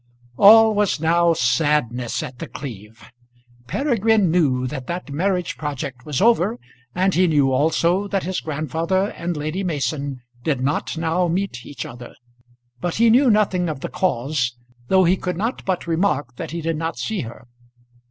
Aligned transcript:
All 0.37 0.73
was 0.73 0.99
now 0.99 1.33
sadness 1.33 2.23
at 2.23 2.39
The 2.39 2.47
Cleeve. 2.47 3.03
Peregrine 3.67 4.31
knew 4.31 4.65
that 4.65 4.87
that 4.87 5.11
marriage 5.11 5.57
project 5.57 6.05
was 6.07 6.19
over, 6.19 6.57
and 6.95 7.13
he 7.13 7.27
knew 7.27 7.51
also 7.51 8.07
that 8.07 8.23
his 8.23 8.41
grandfather 8.41 9.11
and 9.15 9.37
Lady 9.37 9.63
Mason 9.63 10.21
did 10.43 10.59
not 10.59 10.97
now 10.97 11.27
meet 11.27 11.67
each 11.67 11.85
other; 11.85 12.15
but 12.79 12.95
he 12.95 13.11
knew 13.11 13.29
nothing 13.29 13.69
of 13.69 13.81
the 13.81 13.89
cause, 13.89 14.57
though 14.87 15.03
he 15.03 15.17
could 15.17 15.37
not 15.37 15.63
but 15.65 15.85
remark 15.85 16.35
that 16.37 16.49
he 16.49 16.61
did 16.61 16.77
not 16.77 16.97
see 16.97 17.19
her. 17.21 17.45